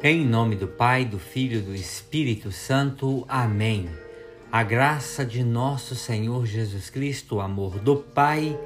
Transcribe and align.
Em 0.00 0.24
nome 0.24 0.54
do 0.54 0.68
Pai, 0.68 1.04
do 1.04 1.18
Filho 1.18 1.58
e 1.58 1.60
do 1.60 1.74
Espírito 1.74 2.52
Santo. 2.52 3.24
Amém. 3.28 3.90
A 4.50 4.62
graça 4.62 5.26
de 5.26 5.42
nosso 5.42 5.96
Senhor 5.96 6.46
Jesus 6.46 6.88
Cristo, 6.88 7.34
o 7.34 7.40
amor 7.40 7.80
do 7.80 7.96
Pai 7.96 8.56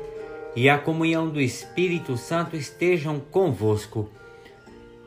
e 0.54 0.68
a 0.68 0.76
comunhão 0.76 1.30
do 1.30 1.40
Espírito 1.40 2.18
Santo 2.18 2.54
estejam 2.54 3.18
convosco. 3.18 4.10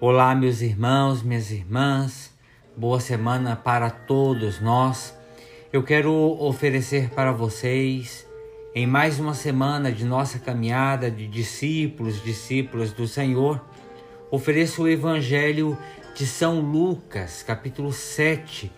Olá, 0.01 0.33
meus 0.33 0.61
irmãos, 0.61 1.21
minhas 1.21 1.51
irmãs. 1.51 2.33
Boa 2.75 2.99
semana 2.99 3.55
para 3.55 3.91
todos 3.91 4.59
nós. 4.59 5.15
Eu 5.71 5.83
quero 5.83 6.11
oferecer 6.11 7.11
para 7.11 7.31
vocês, 7.31 8.27
em 8.73 8.87
mais 8.87 9.19
uma 9.19 9.35
semana 9.35 9.91
de 9.91 10.03
nossa 10.03 10.39
caminhada 10.39 11.11
de 11.11 11.27
discípulos, 11.27 12.19
discípulas 12.23 12.91
do 12.91 13.07
Senhor, 13.07 13.63
ofereço 14.31 14.81
o 14.81 14.87
Evangelho 14.87 15.77
de 16.15 16.25
São 16.25 16.61
Lucas, 16.61 17.43
capítulo 17.43 17.91
7, 17.91 18.71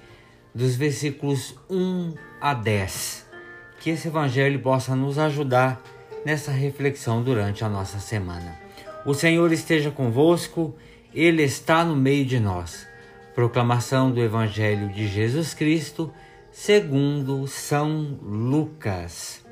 dos 0.56 0.76
versículos 0.76 1.54
1 1.70 2.16
a 2.42 2.56
10. 2.56 3.28
Que 3.80 3.92
esse 3.92 4.08
Evangelho 4.08 4.60
possa 4.60 4.96
nos 4.96 5.20
ajudar 5.20 5.80
nessa 6.26 6.50
reflexão 6.50 7.22
durante 7.22 7.64
a 7.64 7.70
nossa 7.70 8.00
semana. 8.00 8.58
O 9.06 9.14
Senhor 9.14 9.52
esteja 9.52 9.92
convosco, 9.92 10.76
Ele 11.14 11.44
está 11.44 11.86
no 11.86 11.96
meio 11.96 12.26
de 12.26 12.40
nós. 12.40 12.88
Proclamação 13.36 14.12
do 14.12 14.20
Evangelho 14.20 14.90
de 14.90 15.08
Jesus 15.08 15.54
Cristo, 15.54 16.12
segundo 16.52 17.46
São 17.46 18.18
Lucas. 18.20 19.46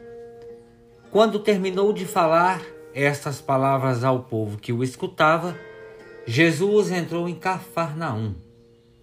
Quando 1.11 1.38
terminou 1.38 1.93
de 1.93 2.07
falar 2.07 2.63
estas 2.95 3.39
palavras 3.39 4.03
ao 4.03 4.23
povo 4.23 4.57
que 4.57 4.73
o 4.73 4.83
escutava, 4.83 5.55
Jesus 6.27 6.91
entrou 6.91 7.29
em 7.29 7.35
Cafarnaum. 7.35 8.33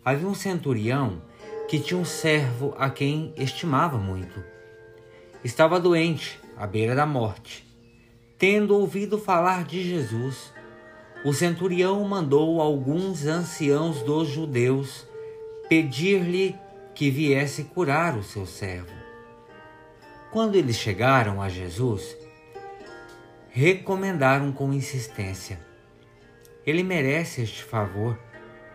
Havia 0.04 0.26
um 0.26 0.34
centurião 0.34 1.22
que 1.68 1.78
tinha 1.78 1.98
um 1.98 2.04
servo 2.04 2.74
a 2.76 2.90
quem 2.90 3.32
estimava 3.36 3.96
muito. 3.96 4.42
Estava 5.44 5.78
doente, 5.78 6.40
à 6.56 6.66
beira 6.66 6.96
da 6.96 7.06
morte. 7.06 7.64
Tendo 8.36 8.76
ouvido 8.76 9.18
falar 9.18 9.64
de 9.64 9.84
Jesus, 9.84 10.52
o 11.24 11.32
centurião 11.32 12.02
mandou 12.02 12.60
alguns 12.60 13.24
anciãos 13.24 14.02
dos 14.02 14.28
judeus 14.28 15.06
pedir-lhe 15.68 16.56
que 16.92 17.08
viesse 17.08 17.64
curar 17.64 18.18
o 18.18 18.24
seu 18.24 18.44
servo. 18.44 18.90
Quando 20.32 20.56
eles 20.56 20.76
chegaram 20.76 21.40
a 21.40 21.48
Jesus, 21.48 22.16
recomendaram 23.50 24.50
com 24.50 24.72
insistência: 24.72 25.60
Ele 26.66 26.82
merece 26.82 27.42
este 27.42 27.62
favor, 27.62 28.18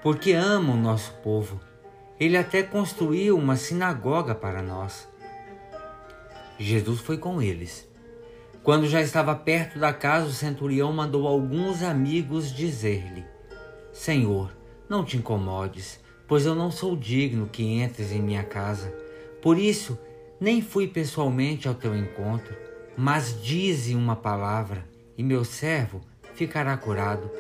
porque 0.02 0.34
ama 0.34 0.74
o 0.74 0.78
nosso 0.78 1.14
povo. 1.24 1.60
Ele 2.20 2.38
até 2.38 2.64
construiu 2.64 3.38
uma 3.38 3.56
sinagoga 3.56 4.34
para 4.34 4.62
nós. 4.62 5.08
Jesus 6.60 7.00
foi 7.00 7.18
com 7.18 7.42
eles. 7.42 7.88
Quando 8.64 8.88
já 8.88 9.02
estava 9.02 9.34
perto 9.36 9.80
da 9.80 9.94
casa, 9.94 10.28
o 10.28 10.34
centurião 10.34 10.92
mandou 10.92 11.28
alguns 11.28 11.82
amigos 11.84 12.54
dizer-lhe: 12.54 13.24
Senhor, 13.94 14.52
não 14.90 15.06
te 15.06 15.16
incomodes, 15.16 16.00
pois 16.28 16.46
eu 16.46 16.54
não 16.54 16.70
sou 16.70 16.96
digno 16.96 17.48
que 17.48 17.64
entres 17.64 18.12
em 18.12 18.22
minha 18.22 18.44
casa. 18.44 18.94
Por 19.42 19.58
isso, 19.58 19.98
nem 20.40 20.62
fui 20.62 20.88
pessoalmente 20.88 21.68
ao 21.68 21.76
teu 21.76 21.96
encontro, 21.96 22.56
mas 22.98 23.42
dize 23.42 23.95
uma 23.95 24.16
palavra, 24.16 24.84
e 25.17 25.23
meu 25.23 25.45
servo 25.45 26.02
ficará 26.34 26.76
curado. 26.76 27.32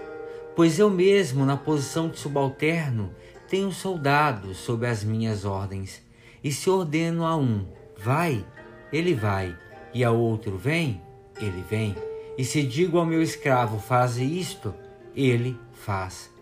Pois 0.57 0.79
eu 0.79 0.89
mesmo, 0.89 1.45
na 1.45 1.55
posição 1.55 2.09
de 2.09 2.17
subalterno, 2.17 3.13
tenho 3.47 3.71
soldados 3.71 4.57
sob 4.57 4.87
as 4.87 5.03
minhas 5.03 5.45
ordens. 5.45 6.01
E 6.43 6.51
se 6.51 6.67
ordeno 6.67 7.27
a 7.27 7.37
um, 7.37 7.63
vai, 7.95 8.43
ele 8.91 9.13
vai, 9.13 9.55
e 9.93 10.03
a 10.03 10.09
outro, 10.09 10.57
vem, 10.57 10.99
ele 11.39 11.63
vem. 11.69 11.95
E 12.39 12.43
se 12.43 12.63
digo 12.63 12.97
ao 12.97 13.05
meu 13.05 13.21
escravo, 13.21 13.77
faz 13.77 14.17
isto, 14.17 14.73
ele 15.15 15.55
faz. 15.73 16.33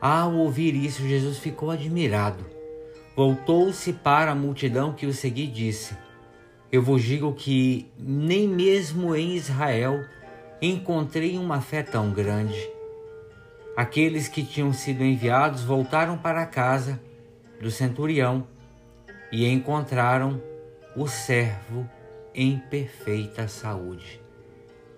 Ao 0.00 0.34
ouvir 0.34 0.74
isso, 0.74 1.06
Jesus 1.06 1.38
ficou 1.38 1.70
admirado. 1.70 2.44
Voltou-se 3.14 3.92
para 3.92 4.32
a 4.32 4.34
multidão 4.34 4.92
que 4.92 5.06
o 5.06 5.14
seguia 5.14 5.44
e 5.44 5.46
disse: 5.46 5.96
Eu 6.72 6.82
vos 6.82 7.00
digo 7.00 7.32
que 7.32 7.86
nem 7.96 8.48
mesmo 8.48 9.14
em 9.14 9.36
Israel 9.36 10.04
encontrei 10.60 11.38
uma 11.38 11.60
fé 11.60 11.84
tão 11.84 12.10
grande. 12.10 12.79
Aqueles 13.76 14.28
que 14.28 14.44
tinham 14.44 14.72
sido 14.72 15.04
enviados 15.04 15.62
voltaram 15.62 16.18
para 16.18 16.42
a 16.42 16.46
casa 16.46 17.00
do 17.60 17.70
centurião 17.70 18.46
e 19.30 19.46
encontraram 19.46 20.42
o 20.96 21.06
servo 21.06 21.88
em 22.34 22.58
perfeita 22.58 23.46
saúde. 23.48 24.20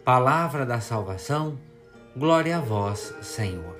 Palavra 0.04 0.66
da 0.66 0.80
salvação, 0.80 1.58
glória 2.16 2.58
a 2.58 2.60
vós, 2.60 3.14
Senhor. 3.22 3.76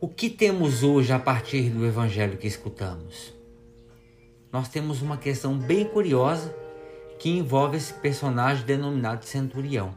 O 0.00 0.08
que 0.08 0.30
temos 0.30 0.82
hoje 0.82 1.12
a 1.12 1.18
partir 1.18 1.70
do 1.70 1.84
evangelho 1.84 2.38
que 2.38 2.46
escutamos? 2.46 3.34
Nós 4.52 4.68
temos 4.68 5.02
uma 5.02 5.16
questão 5.16 5.56
bem 5.56 5.84
curiosa 5.84 6.54
que 7.18 7.28
envolve 7.28 7.76
esse 7.76 7.92
personagem 7.92 8.64
denominado 8.64 9.24
centurião. 9.24 9.94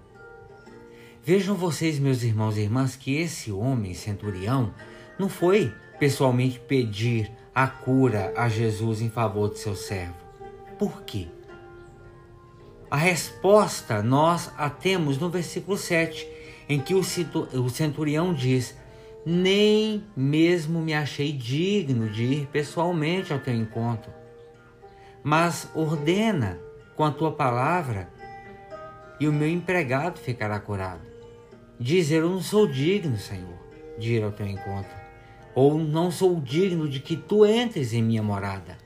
Vejam 1.25 1.55
vocês, 1.55 1.99
meus 1.99 2.21
irmãos 2.21 2.57
e 2.57 2.61
irmãs, 2.63 2.97
que 2.97 3.15
esse 3.15 3.49
homem 3.49 3.93
centurião 3.93 4.73
não 5.17 5.29
foi 5.29 5.73
pessoalmente 5.97 6.59
pedir 6.59 7.31
a 7.55 7.65
cura 7.65 8.33
a 8.35 8.49
Jesus 8.49 8.99
em 9.01 9.09
favor 9.09 9.49
de 9.49 9.57
seu 9.57 9.73
servo. 9.73 10.17
Por 10.77 11.03
quê? 11.03 11.29
A 12.91 12.97
resposta 12.97 14.03
nós 14.03 14.51
a 14.57 14.69
temos 14.69 15.17
no 15.17 15.29
versículo 15.29 15.77
7, 15.77 16.27
em 16.67 16.77
que 16.77 16.93
o 16.93 17.69
centurião 17.69 18.33
diz: 18.33 18.75
Nem 19.25 20.03
mesmo 20.17 20.81
me 20.81 20.93
achei 20.93 21.31
digno 21.31 22.09
de 22.09 22.25
ir 22.25 22.47
pessoalmente 22.47 23.31
ao 23.31 23.39
teu 23.39 23.55
encontro, 23.55 24.11
mas 25.23 25.69
ordena 25.73 26.59
com 26.97 27.05
a 27.05 27.11
tua 27.11 27.31
palavra 27.31 28.11
e 29.21 29.27
o 29.27 29.31
meu 29.31 29.47
empregado 29.47 30.19
ficará 30.19 30.59
curado 30.59 31.12
dizer: 31.79 32.21
Eu 32.21 32.29
não 32.29 32.41
sou 32.41 32.67
digno, 32.67 33.17
Senhor, 33.17 33.57
de 33.97 34.13
ir 34.13 34.23
ao 34.23 34.31
teu 34.31 34.47
encontro, 34.47 34.95
ou 35.55 35.77
não 35.77 36.11
sou 36.11 36.39
digno 36.39 36.87
de 36.87 36.99
que 36.99 37.15
tu 37.15 37.45
entres 37.45 37.93
em 37.93 38.03
minha 38.03 38.23
morada. 38.23 38.77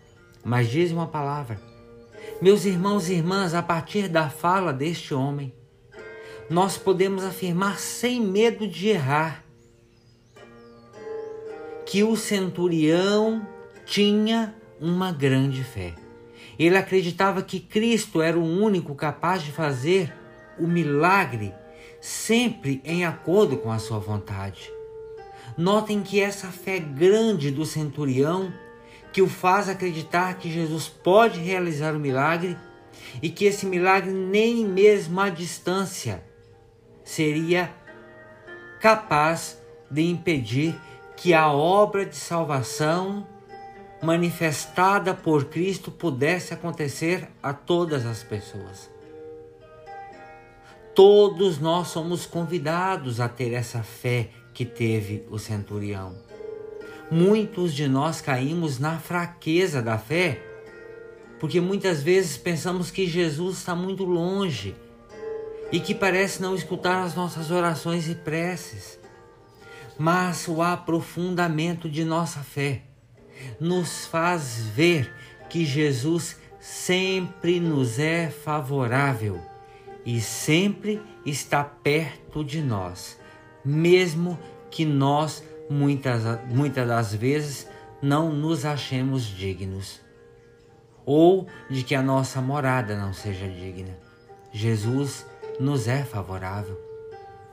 Mas 0.44 0.70
diz 0.70 0.92
uma 0.92 1.08
palavra. 1.08 1.60
Meus 2.42 2.66
irmãos 2.66 3.10
e 3.10 3.14
irmãs, 3.14 3.54
a 3.54 3.62
partir 3.62 4.08
da 4.08 4.30
fala 4.30 4.72
deste 4.72 5.14
homem, 5.14 5.54
nós 6.50 6.78
podemos 6.78 7.24
afirmar 7.24 7.80
sem 7.80 8.22
medo 8.22 8.68
de 8.68 8.90
errar 8.90 9.44
que 11.86 12.04
o 12.04 12.16
centurião 12.16 13.48
tinha 13.86 14.54
uma 14.80 15.12
grande 15.12 15.64
fé. 15.64 15.94
Ele 16.60 16.78
acreditava 16.78 17.42
que 17.42 17.60
Cristo 17.60 18.22
era 18.22 18.38
o 18.38 18.44
único 18.44 18.94
capaz 18.96 19.42
de 19.42 19.52
fazer 19.52 20.14
o 20.60 20.68
milagre 20.68 21.54
sempre 22.08 22.82
em 22.86 23.04
acordo 23.04 23.58
com 23.58 23.70
a 23.70 23.80
sua 23.80 24.00
vontade. 24.00 24.72
Notem 25.58 26.02
que 26.02 26.22
essa 26.22 26.48
fé 26.48 26.80
grande 26.80 27.52
do 27.52 27.66
centurião, 27.66 28.54
que 29.12 29.22
o 29.22 29.28
faz 29.28 29.68
acreditar 29.68 30.36
que 30.36 30.50
Jesus 30.50 30.88
pode 30.88 31.38
realizar 31.42 31.94
o 31.94 32.00
milagre 32.00 32.58
e 33.22 33.30
que 33.30 33.44
esse 33.44 33.66
milagre, 33.66 34.10
nem 34.10 34.66
mesmo 34.66 35.20
à 35.20 35.28
distância, 35.28 36.24
seria 37.04 37.74
capaz 38.80 39.62
de 39.92 40.04
impedir 40.04 40.80
que 41.18 41.34
a 41.34 41.52
obra 41.52 42.06
de 42.06 42.16
salvação 42.16 43.28
manifestada 44.02 45.14
por 45.14 45.46
Cristo 45.46 45.92
pudesse 45.92 46.54
acontecer 46.54 47.28
a 47.44 47.52
todas 47.52 48.06
as 48.06 48.24
pessoas. 48.24 48.97
Todos 50.98 51.60
nós 51.60 51.90
somos 51.90 52.26
convidados 52.26 53.20
a 53.20 53.30
ter 53.30 53.54
essa 53.54 53.84
fé 53.84 54.32
que 54.52 54.66
teve 54.66 55.28
o 55.30 55.38
centurião. 55.38 56.16
Muitos 57.12 57.72
de 57.76 57.88
nós 57.88 58.20
caímos 58.20 58.80
na 58.80 58.98
fraqueza 58.98 59.80
da 59.80 60.00
fé, 60.00 60.42
porque 61.40 61.62
muitas 61.62 62.02
vezes 62.02 62.36
pensamos 62.36 62.90
que 62.90 63.06
Jesus 63.06 63.60
está 63.60 63.76
muito 63.76 64.06
longe 64.06 64.76
e 65.72 65.80
que 65.80 65.94
parece 65.94 66.42
não 66.42 66.56
escutar 66.56 67.04
as 67.04 67.14
nossas 67.14 67.52
orações 67.52 68.10
e 68.10 68.16
preces. 68.16 69.00
Mas 70.00 70.48
o 70.48 70.64
aprofundamento 70.64 71.88
de 71.88 72.04
nossa 72.04 72.40
fé 72.40 72.82
nos 73.60 74.08
faz 74.08 74.66
ver 74.74 75.14
que 75.48 75.64
Jesus 75.64 76.40
sempre 76.60 77.60
nos 77.60 78.00
é 78.00 78.32
favorável 78.32 79.40
e 80.08 80.22
sempre 80.22 81.02
está 81.26 81.66
perto 81.66 82.42
de 82.42 82.62
nós, 82.62 83.20
mesmo 83.64 84.40
que 84.72 84.86
nós 84.86 85.44
muitas, 85.70 86.24
muitas 86.48 86.88
das 86.88 87.14
vezes 87.14 87.68
não 88.02 88.32
nos 88.32 88.64
achemos 88.64 89.26
dignos, 89.26 90.00
ou 91.06 91.46
de 91.70 91.84
que 91.84 91.94
a 91.94 92.02
nossa 92.02 92.42
morada 92.42 92.96
não 92.98 93.12
seja 93.12 93.50
digna. 93.50 93.98
Jesus 94.54 95.26
nos 95.60 95.90
é 95.90 96.06
favorável. 96.06 96.80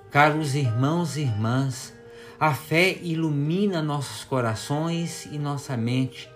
Caros 0.09 0.55
irmãos 0.55 1.17
e 1.17 1.23
irmãs, 1.23 1.93
a 2.39 2.55
fé 2.55 2.97
ilumina 3.03 3.83
nossos 3.83 4.23
corações 4.23 5.27
e 5.27 5.41
nossa 5.41 5.77
mente, 5.77 6.31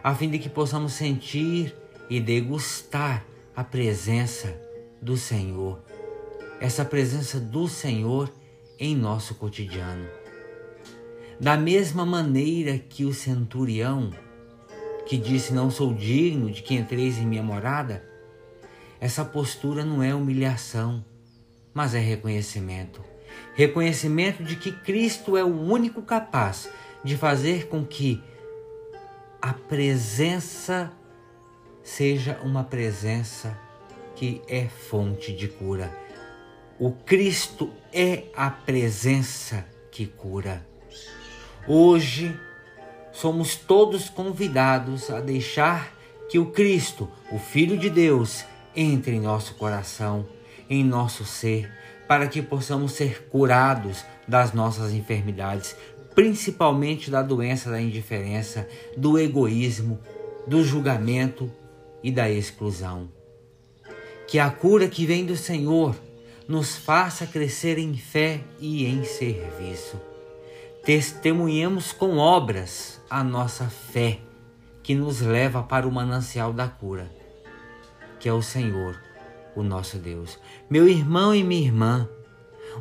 a 0.00 0.14
fim 0.14 0.30
de 0.30 0.38
que 0.38 0.48
possamos 0.48 0.92
sentir 0.92 1.74
e 2.08 2.20
degustar 2.20 3.24
a 3.56 3.64
presença 3.64 4.69
do 5.00 5.16
Senhor. 5.16 5.80
Essa 6.60 6.84
presença 6.84 7.40
do 7.40 7.68
Senhor 7.68 8.32
em 8.78 8.94
nosso 8.94 9.34
cotidiano. 9.34 10.06
Da 11.38 11.56
mesma 11.56 12.04
maneira 12.04 12.78
que 12.78 13.04
o 13.04 13.14
centurião, 13.14 14.10
que 15.06 15.16
disse: 15.16 15.54
Não 15.54 15.70
sou 15.70 15.94
digno 15.94 16.50
de 16.50 16.62
que 16.62 16.74
entreis 16.74 17.18
em 17.18 17.26
minha 17.26 17.42
morada, 17.42 18.04
essa 19.00 19.24
postura 19.24 19.84
não 19.84 20.02
é 20.02 20.14
humilhação, 20.14 21.02
mas 21.72 21.94
é 21.94 21.98
reconhecimento. 21.98 23.02
Reconhecimento 23.54 24.42
de 24.42 24.56
que 24.56 24.70
Cristo 24.70 25.36
é 25.36 25.44
o 25.44 25.60
único 25.60 26.02
capaz 26.02 26.68
de 27.02 27.16
fazer 27.16 27.68
com 27.68 27.84
que 27.84 28.22
a 29.40 29.54
presença 29.54 30.92
seja 31.82 32.38
uma 32.44 32.62
presença 32.62 33.58
que 34.20 34.42
é 34.46 34.66
fonte 34.68 35.32
de 35.32 35.48
cura. 35.48 35.90
O 36.78 36.90
Cristo 36.92 37.70
é 37.90 38.24
a 38.36 38.50
presença 38.50 39.64
que 39.90 40.04
cura. 40.04 40.62
Hoje 41.66 42.38
somos 43.12 43.56
todos 43.56 44.10
convidados 44.10 45.08
a 45.08 45.20
deixar 45.20 45.96
que 46.28 46.38
o 46.38 46.50
Cristo, 46.50 47.08
o 47.32 47.38
Filho 47.38 47.78
de 47.78 47.88
Deus, 47.88 48.44
entre 48.76 49.16
em 49.16 49.20
nosso 49.20 49.54
coração, 49.54 50.28
em 50.68 50.84
nosso 50.84 51.24
ser, 51.24 51.72
para 52.06 52.28
que 52.28 52.42
possamos 52.42 52.92
ser 52.92 53.26
curados 53.30 54.04
das 54.28 54.52
nossas 54.52 54.92
enfermidades, 54.92 55.74
principalmente 56.14 57.10
da 57.10 57.22
doença 57.22 57.70
da 57.70 57.80
indiferença, 57.80 58.68
do 58.98 59.18
egoísmo, 59.18 59.98
do 60.46 60.62
julgamento 60.62 61.50
e 62.02 62.12
da 62.12 62.28
exclusão. 62.28 63.18
Que 64.30 64.38
a 64.38 64.48
cura 64.48 64.88
que 64.88 65.04
vem 65.04 65.26
do 65.26 65.36
Senhor 65.36 65.96
nos 66.46 66.76
faça 66.76 67.26
crescer 67.26 67.78
em 67.78 67.96
fé 67.96 68.40
e 68.60 68.86
em 68.86 69.02
serviço. 69.02 70.00
Testemunhemos 70.84 71.90
com 71.90 72.16
obras 72.16 73.00
a 73.10 73.24
nossa 73.24 73.68
fé 73.68 74.20
que 74.84 74.94
nos 74.94 75.20
leva 75.20 75.64
para 75.64 75.86
o 75.86 75.90
manancial 75.90 76.52
da 76.52 76.68
cura, 76.68 77.10
que 78.20 78.28
é 78.28 78.32
o 78.32 78.40
Senhor, 78.40 78.96
o 79.56 79.64
nosso 79.64 79.98
Deus. 79.98 80.38
Meu 80.70 80.88
irmão 80.88 81.34
e 81.34 81.42
minha 81.42 81.66
irmã, 81.66 82.08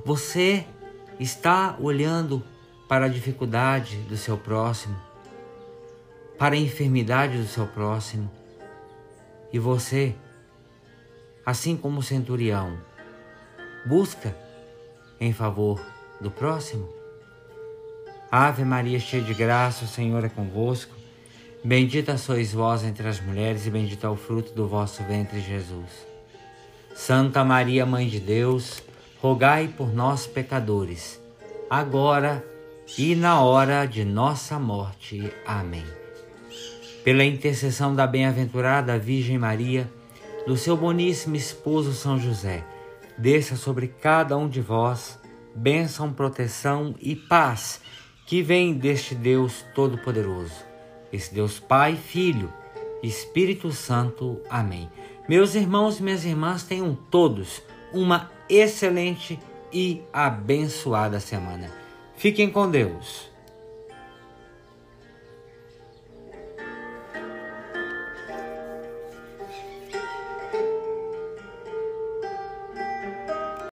você 0.06 0.68
está 1.20 1.76
olhando 1.80 2.44
para 2.88 3.06
a 3.06 3.10
dificuldade 3.10 3.98
do 4.08 4.16
seu 4.16 4.38
próximo, 4.38 4.96
para 6.38 6.54
a 6.54 6.60
enfermidade 6.60 7.40
do 7.40 7.48
seu 7.48 7.66
próximo, 7.66 8.30
e 9.52 9.58
você, 9.58 10.16
assim 11.50 11.76
como 11.76 12.00
o 12.00 12.04
centurião, 12.04 12.78
busca 13.84 14.36
em 15.20 15.34
favor 15.34 15.82
do 16.22 16.30
próximo? 16.30 16.88
Ave 18.32 18.64
Maria, 18.64 19.00
cheia 19.00 19.24
de 19.24 19.34
graça, 19.34 19.84
o 19.84 19.88
Senhor 19.88 20.24
é 20.24 20.30
convosco. 20.30 20.96
Bendita 21.64 22.20
sois 22.20 22.54
vós 22.54 22.84
entre 22.84 23.08
as 23.08 23.20
mulheres, 23.20 23.66
e 23.66 23.72
bendito 23.72 24.06
é 24.06 24.10
o 24.10 24.16
fruto 24.16 24.54
do 24.54 24.68
vosso 24.68 25.02
ventre, 25.04 25.42
Jesus. 25.42 26.08
Santa 26.94 27.44
Maria, 27.44 27.84
Mãe 27.84 28.08
de 28.08 28.20
Deus, 28.20 28.84
rogai 29.20 29.68
por 29.68 29.92
nós, 29.92 30.28
pecadores, 30.28 31.20
agora 31.68 32.46
e 32.96 33.16
na 33.16 33.42
hora 33.42 33.88
de 33.88 34.06
nossa 34.06 34.60
morte. 34.60 35.34
Amém. 35.48 35.86
Pela 37.04 37.26
intercessão 37.26 37.96
da 37.96 38.06
bem-aventurada 38.06 39.00
Virgem 39.00 39.40
Maria, 39.40 39.90
do 40.46 40.58
seu 40.58 40.76
boníssimo 40.76 41.36
esposo 41.36 41.94
São 41.94 42.20
José, 42.20 42.64
desça 43.18 43.56
sobre 43.56 43.88
cada 43.88 44.38
um 44.38 44.48
de 44.48 44.62
vós 44.62 45.20
bênção, 45.56 46.14
proteção 46.14 46.96
e 47.00 47.16
paz 47.16 47.82
que 48.26 48.42
vem 48.42 48.74
deste 48.74 49.16
Deus 49.16 49.66
Todo-Poderoso, 49.74 50.54
esse 51.12 51.34
Deus 51.34 51.60
Pai, 51.60 51.96
Filho, 51.96 52.54
Espírito 53.02 53.72
Santo. 53.72 54.40
Amém. 54.50 54.90
Meus 55.28 55.56
irmãos 55.56 56.00
e 56.00 56.04
minhas 56.04 56.26
irmãs, 56.26 56.64
tenham 56.64 56.96
todos 57.10 57.62
uma 57.94 58.32
excelente 58.48 59.40
e 59.72 60.02
abençoada 60.14 61.20
semana. 61.20 61.72
Fiquem 62.16 62.50
com 62.50 62.70
Deus. 62.70 63.30